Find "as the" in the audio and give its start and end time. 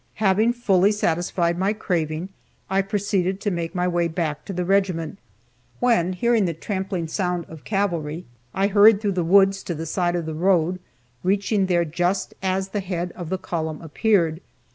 12.41-12.79